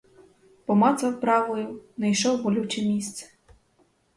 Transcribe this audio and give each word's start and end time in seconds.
Помацав 0.65 1.21
правою, 1.21 1.81
найшов 1.97 2.43
болюче 2.43 2.81
місце. 2.81 3.25